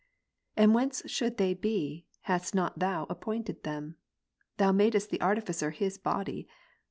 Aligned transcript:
And 0.57 0.73
whence 0.73 1.03
should 1.05 1.37
they 1.37 1.53
be, 1.53 2.07
hadst 2.21 2.55
not 2.55 2.79
Thou 2.79 3.05
appointed 3.07 3.61
them? 3.61 3.97
Thou 4.57 4.71
madest 4.71 5.11
the 5.11 5.21
artificer 5.21 5.69
his 5.69 5.99
body. 5.99 6.49